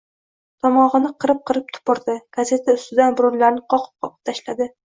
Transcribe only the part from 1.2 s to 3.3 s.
qirib-qirib tupurdi. Gazeta ustidan...